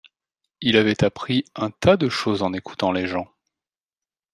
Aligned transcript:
Il 0.61 0.77
avait 0.77 1.03
appris 1.03 1.45
un 1.55 1.69
tas 1.69 1.95
de 1.95 2.09
choses 2.09 2.41
en 2.41 2.53
écoutant 2.53 2.91
les 2.91 3.05
gens. 3.05 3.31